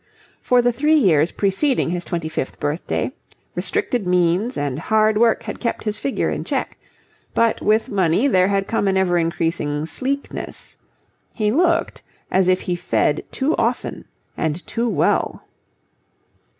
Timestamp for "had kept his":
5.43-5.99